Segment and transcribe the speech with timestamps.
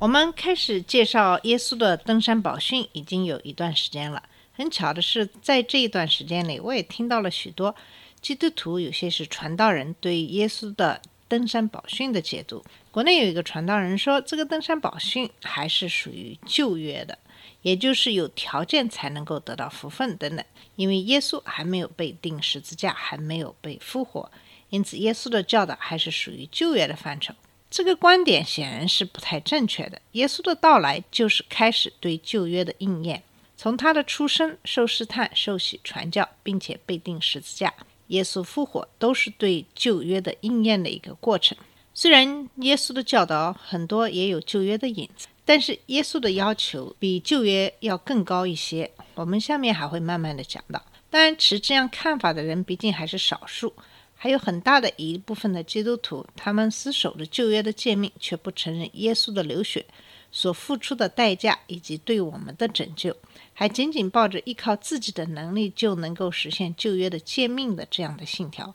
[0.00, 4.22] 我们开始介绍耶稣的登山宝训已经有一段时间了。
[4.54, 7.76] 很巧的是，在这一段时间里，我也听到了许多
[8.22, 12.64] 基督徒，有些是传道人对耶稣的登山宝训的解读。
[12.90, 17.18] 国内有一个传道人说，这个登山宝训还是属于旧约的，
[17.60, 20.42] 也就是有条件才能够得到福分等等。
[20.76, 24.30] 因为耶稣还没有被钉十字架，还没有被复活，
[24.70, 27.34] 因此耶稣的教导还是属于旧约的范畴。
[27.70, 30.02] 这个观点显然是不太正确的。
[30.12, 33.22] 耶稣的到来就是开始对旧约的应验，
[33.56, 37.72] 从他的出生、受试探、受洗、传教，并且被钉十字架，
[38.08, 41.56] 耶稣复活，都是对旧约的应验的一个过程。
[41.94, 48.90] 虽然耶稣的教导很多也有旧约的影子，但是耶稣的要求比旧约要更高一些。
[49.14, 50.82] 我们下面还会慢慢的讲到。
[51.08, 53.74] 当然，持这样看法的人毕竟还是少数。
[54.22, 59.86] 还有很大的一部分的基督徒，他们死守着旧约的诫命，却不承认耶稣的流血
[60.30, 63.16] 所付出的代价以及对我们的拯救，
[63.54, 68.74] 还紧紧抱着依靠自己的能力就能够实现旧约的诫命的这样的信条，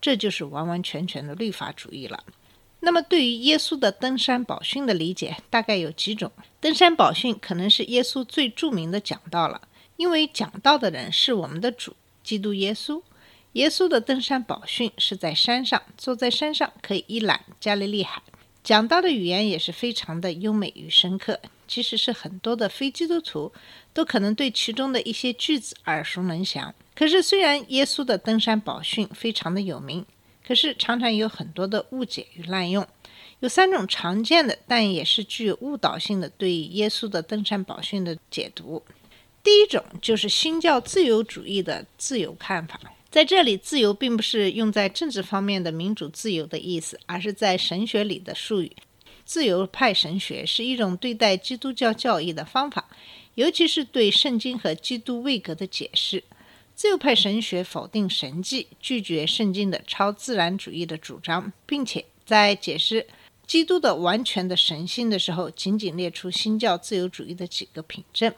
[0.00, 2.24] 这就是完完全全的律法主义了。
[2.80, 6.32] 那么，对于耶稣的登山宝训的理解，大概有几种。
[6.58, 9.60] 登山宝训可能是耶稣最著名的讲道了，
[9.98, 11.94] 因为讲道的人是我们的主
[12.24, 13.02] 基督耶稣。
[13.56, 18.22] 耶稣的登山宝训是在山上，坐在山上可以一览加利利海。
[18.62, 23.50] 讲到的语言也是非常的优美与深刻，即使是很多的非基督徒
[23.94, 26.74] 都可能对其中的一些句子耳熟能详。
[26.94, 30.04] 可是，虽然耶稣的登山宝训非常的有名，
[30.46, 32.86] 可是常常有很多的误解与滥用。
[33.40, 38.82] 有三种常见的，但也是具有误导性的对耶稣的登山宝训的解读。
[39.42, 42.78] 第一种就是新教自由主义的自由看法。
[43.10, 48.72] 在这里，自由并不是用在政治方面的民主自由的意思，而是在神学里的术语。
[49.24, 52.88] 自由派神学是一种对待基督教教义的方法，
[53.34, 56.22] 尤其是对圣经和基督位格的解释。
[56.74, 63.06] 自由派神学否定神迹，拒绝圣经的超自然主义的主张，并且在解释
[63.46, 68.32] 基督的完全的神性的时候，仅仅列出新教自由主义的几个凭证。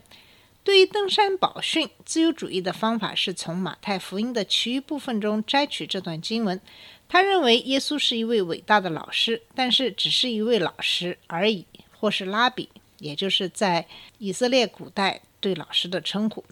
[0.69, 6.61] 对于登山宝训，自由主义的方法是从马太福音的其余部分中摘取这段经文。
[7.09, 11.65] 他认为耶稣是一位伟大的老师，但是只是一位老师而已，
[11.99, 12.69] 或是拉比，
[12.99, 13.87] 也就是在
[14.19, 16.45] 以色列古代对老师的称呼。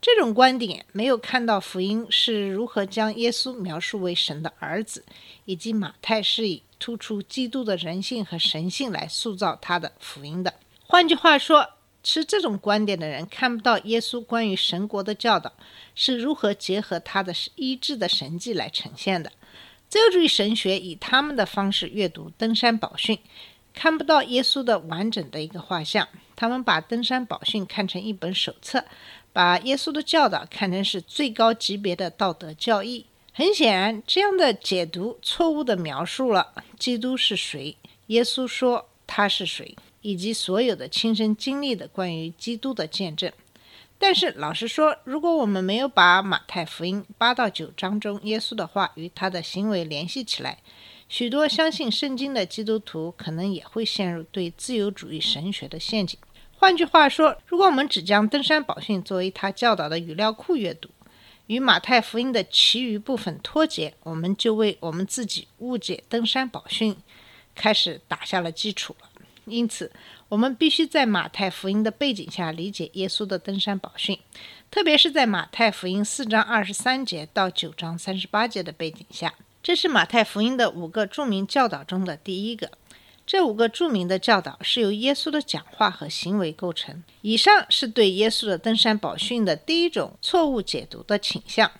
[0.00, 5.04] 这种观点没有看到福音是如何将耶稣描述为神的儿子，
[5.44, 10.54] 以及马太是以突出基督的人性和神性来塑造他的福音的。
[10.82, 11.68] 换句话说，
[12.02, 15.52] 持这种观点的人看不到耶稣关于神国的教导
[15.94, 19.30] 是如何结合他的医治的神迹来呈现的。
[19.88, 23.18] 自由主义神学以他们的方式阅读登山宝训，
[23.74, 26.06] 看不到耶稣的完整的一个画像。
[26.36, 28.84] 他们把登山宝训看成一本手册，
[29.32, 33.04] 把耶稣的教导看成是最高级别的道德教义。
[33.32, 39.76] 很显然，这样的解读错误地描述了基督是谁，耶稣说他是谁。
[40.02, 43.32] 以及所有的亲身经历的关于基督的见证。
[43.98, 50.58] 但是，老实说，如果我们没有把马太福音八到九章中耶稣的话与他的行为联系起来，
[51.06, 56.18] 许多相信圣经的基督徒可能也会陷入对自由主义神学的陷阱。
[56.56, 60.88] 换句话说，如果我们只将登山宝训作为他教导的语料库阅读，
[61.48, 66.96] 与马太福音的其余部分脱节，我们就为我们自己误解登山宝训
[67.54, 69.09] 开始打下了基础了。
[69.50, 69.90] 因此，
[70.28, 74.18] 我们必须在马太福音的背景下理解耶稣的登山宝训，
[74.70, 79.34] 特别是在马太福音四章二十三节到九章三十八节的背景下。
[79.62, 82.70] 这是马太福音的五个著名教导中的第一个。
[83.26, 87.02] 这五个著名的教导是由耶稣的讲话和行为构成。
[87.20, 91.70] 以上是对耶稣的登山宝训的第一种错误解读的倾向。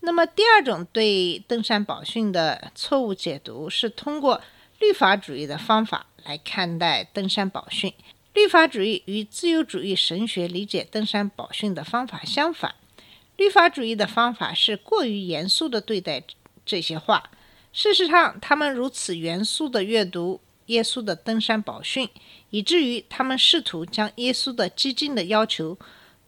[0.00, 4.40] 那么，第二种对登山宝训的错误解读是通过
[4.80, 6.06] 律法主义的方法。
[6.22, 7.94] 来看待登山宝训，
[8.34, 12.74] 律法主义与自由主义神学理解登山宝训的方法相反。
[13.38, 16.22] 律法主义的方法是过于严肃地对待
[16.66, 17.30] 这些话。
[17.72, 22.06] 事实上，他们如此严肃地阅读耶稣的登山宝训，
[22.50, 25.78] 以至于他们试图将耶稣的激进的要求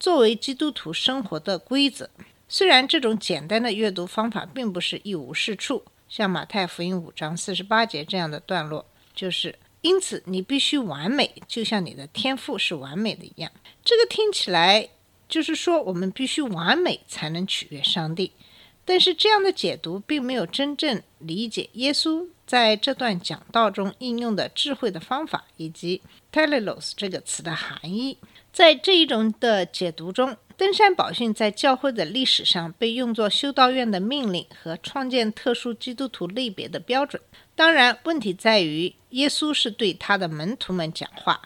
[0.00, 2.08] 作为基督徒生活的规则。
[2.48, 13.50] 虽然这种简单的阅读方法并不是一无是处，像马太福音五章四十八节这样的段落，就是因此你必须完美，就像你的天赋是完美的一样。
[13.82, 14.91] 这个听起来
[15.26, 18.32] 就是说我们必须完美才能取悦上帝。
[18.85, 28.19] 但是这样的解读并没有真正理解耶稣在这段讲道中应用的智慧的方法，以及 teleos 这个词的含义。
[28.53, 37.20] 在这一种的解读中，登山宝训在教会的历史上被用作修道院的命令和创建特殊基督徒类别的标准。
[37.54, 41.40] 当然，问题在于耶稣是对他的门徒们讲话。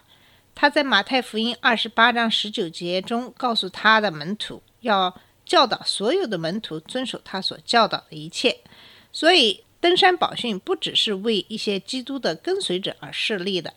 [0.55, 5.20] 他在马太福音二十八章十九节中告诉他的门徒要。
[5.47, 8.59] 教导所有的门徒遵守他所教导的一切，
[9.12, 13.73] 所以登山宝训不只是为一些基督的跟随者而设立的，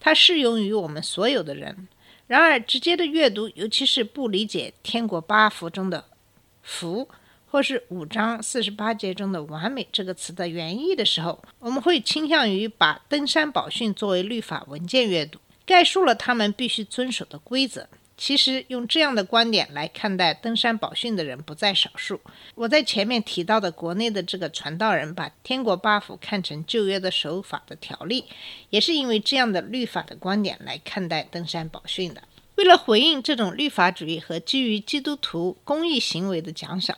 [0.00, 1.86] 它适用于我们所有的人。
[2.32, 6.02] 然而，直接的阅读，尤其是不理解天国八福中的
[6.64, 7.06] “福”
[7.44, 17.86] 或是五章四十八节中的“完美”这个词的原意的时候，我们会倾向于把登山宝训作为律法文件阅读，概述了他们必须遵守的规则。
[18.22, 22.20] 其实用这样的观点来看待登山宝训的人不在少数。
[22.54, 28.26] 我在前面提到的国内的这个传道人把天国八福看成旧约的守法的条例，
[28.70, 32.22] 也是因为这样的律法的观点来看待登山宝训的。
[32.54, 36.96] 为了回应这种律法主义和基于基督徒公益行为的奖赏，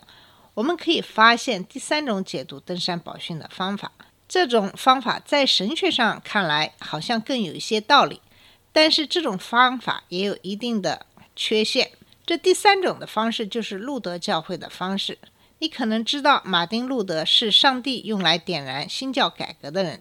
[0.53, 3.91] 我们可以发现第三种解读登山宝训的方法。
[4.29, 8.21] 这种方法在神学上看来好像更有一些道理，
[8.73, 11.07] 但是这种方法也有一定的。
[11.37, 11.91] 缺陷。
[12.27, 15.19] 这第三种的方式就是路德教会的方式。
[15.59, 20.01] 你可能知道，马丁·路德是上帝用来点燃新教改革的人。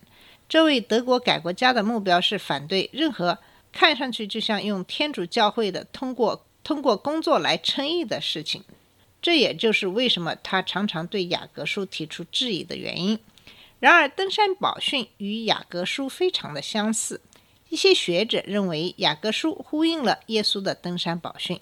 [0.50, 3.38] 这位德国改国家的目标是反对任何
[3.71, 8.63] 看上去就像用天主教会的通过通过工作来称义的事情。
[9.21, 13.18] 这也就是为什么他常常对雅各书提出质疑的原因。
[13.79, 17.21] 然而，登山宝训与雅各书非常的相似。
[17.74, 21.60] 一些学者认为，雅各书呼应了耶稣的登山宝训，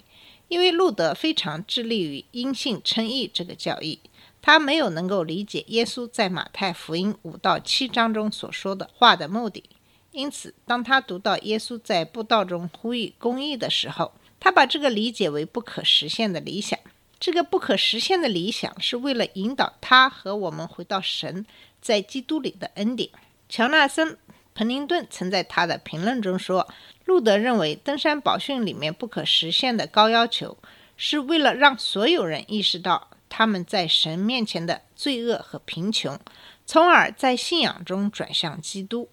[0.48, 3.98] 因为路德非常致力于因信称义这个教义，
[4.42, 9.64] 他没有能够理解耶稣在马太福音五到七章中所说的话的目的。
[10.10, 16.78] 因此，当他读到耶稣在布道中呼吁公义的时候，他把这个理解为不可实现的理想。
[17.18, 21.46] 这个不可实现的理想是为了引导他和我们回到神
[21.80, 23.08] 在基督里的恩典。
[23.48, 24.18] 乔纳森。
[24.54, 26.68] 彭宁顿曾在他的评论中说
[27.06, 30.58] ：“路德认为登山宝训里面不可实现的高要求，
[30.96, 36.20] 是为了让所有人意识到他们在神面前的罪恶和贫穷，
[36.66, 39.08] 从而在信仰中转向基督。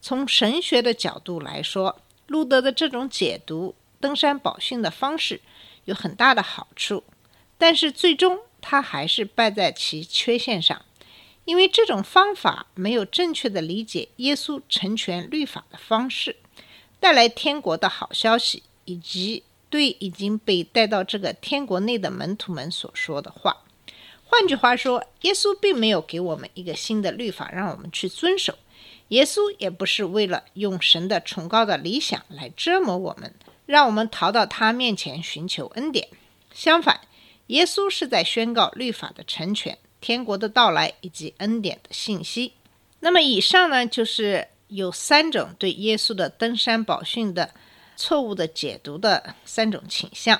[0.00, 5.40] 从神学的角度来说，路德的这种解读登山宝训的方式
[5.86, 7.02] 有很大的好处，
[7.58, 10.80] 但是最终他还是败在其缺陷上。”
[11.44, 16.36] 因为这种方法没有正确的理解耶稣成全律法的方式，
[16.98, 23.58] 带来天国的好消息，以及对已经被带到这个天国内的门徒们所说的话。
[24.24, 28.58] 换句话说，耶稣并没有给我们一个新的律法让我们去遵守，
[29.08, 33.34] 耶稣也不是为了用神的崇高的理想来折磨我们，
[33.66, 36.08] 让我们逃到他面前寻求恩典。
[36.52, 37.02] 相反，
[37.48, 39.78] 耶稣是在宣告律法的成全。
[40.04, 42.52] 天国的到来以及恩典的信息。
[43.00, 47.54] 那么，以上呢，就是有三种对耶稣的登山宝训的
[47.96, 50.38] 错误的解读的三种倾向。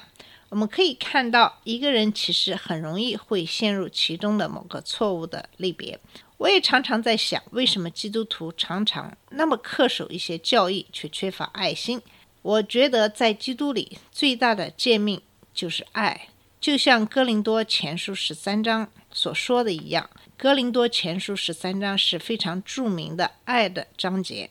[0.51, 5.99] 我们可以看到，一个人其实很容易会陷入其中的某个错误的类别。
[6.37, 11.99] 我也常常在想，为什么基督徒常常那么恪守一些教义，却缺乏爱心？
[12.43, 15.23] 我觉得，在基督里最大的诫命
[15.55, 16.29] 就是爱，
[16.65, 18.89] 就像哥林多前书十三章。
[19.13, 24.49] 所说的一样，《哥林多前书》十三章是非常著名的爱的章节。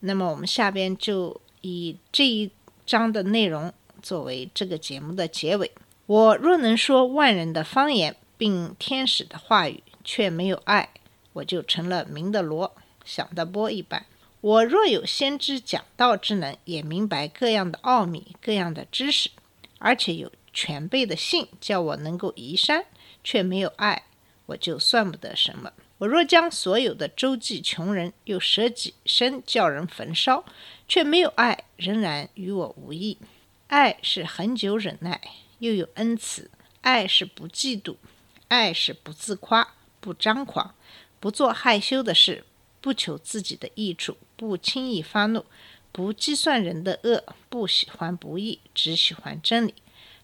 [0.00, 2.50] 那么，我们下边就以这一
[2.84, 5.72] 章的内容作为这个节目的结尾。
[6.04, 10.90] 我若能说万人的方言，并天使的话语，却没有爱，
[11.32, 12.76] 我就成了明的罗，
[13.06, 14.04] 响的波一般。
[14.42, 19.30] 我若有先知讲道之能，也明白各样的奥秘、各样的知识，
[19.78, 22.84] 而且有全辈的信，叫我能够移山。
[23.22, 24.06] 却没有爱，
[24.46, 25.72] 我就算不得什么。
[25.98, 30.44] 我若将所有的周济穷人，又舍己身叫人焚烧，
[30.88, 33.18] 却没有爱，仍然与我无益。
[33.68, 35.20] 爱是恒久忍耐，
[35.60, 36.48] 又有恩慈；
[36.80, 37.94] 爱是不嫉妒；
[38.48, 40.74] 爱是不自夸，不张狂，
[41.20, 42.44] 不做害羞的事，
[42.80, 45.44] 不求自己的益处，不轻易发怒，
[45.92, 49.74] 不计算人的恶，不喜欢不义，只喜欢真理。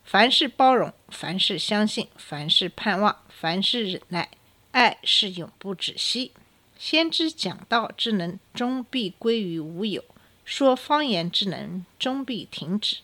[0.04, 4.28] 凡事包容，凡事相信，凡事盼望，凡事忍耐。
[4.73, 6.32] 爱是永不止息。
[6.78, 10.02] 先知讲道之能，终必归于无有；
[10.44, 12.99] 说方言之能，终必停止；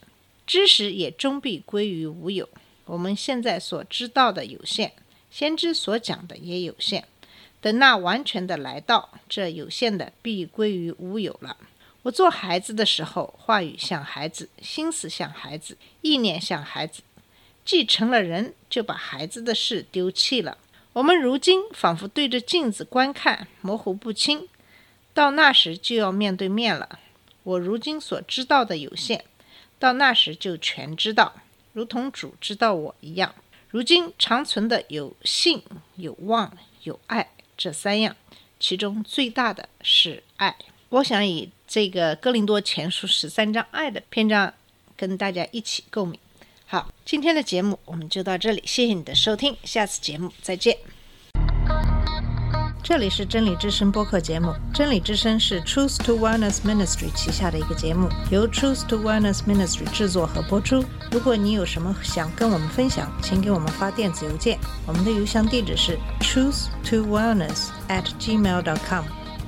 [0.46, 2.48] 知识也终必归于无有。
[2.84, 4.92] 我们现在所知道的有限，
[5.30, 7.08] 先知所讲的也有限。
[7.62, 11.56] 等那完全的来到，这有限的必归于无有了。
[12.02, 17.02] 我做孩子的时候，话语像孩子，心思像孩子，意念像孩子；
[17.64, 20.56] 既成了人，就把孩子的事丢弃了。
[20.94, 24.46] 我们如今仿佛对着镜子观看，模糊不清；
[25.12, 26.98] 到那时就要面对面了。
[27.42, 29.24] 我如今所知道的有限，
[29.78, 31.34] 到那时就全知道，
[31.74, 33.34] 如同主知道我一样。
[33.68, 35.62] 如今长存的有信、
[35.96, 38.16] 有望、有爱这三样，
[38.58, 40.56] 其中最大的是爱。
[40.90, 44.52] 我想以这个《哥林多前书》十三章爱的篇章，
[44.96, 46.18] 跟大家一起共鸣。
[46.66, 50.76] 好，今天的节目我们就到这里，谢谢你的收听，下次节目再见。
[52.82, 60.84] 这里是真理之声播客节目，真理之声是 Truth to Wellness Ministry 旗下的一个节目，由 Truth to Wellness Ministry 制作和播出。
[61.12, 69.04] 如果你有什么想跟我们分享，请给我们发电子邮件，我们的邮箱地址是 truth to wellness at gmail.com。